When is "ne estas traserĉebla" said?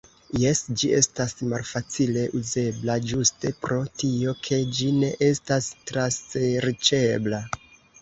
4.99-7.49